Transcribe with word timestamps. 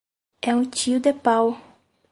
É 0.41 0.51
um 0.55 0.65
tio 0.67 0.99
de 0.99 1.13
pau. 1.13 1.59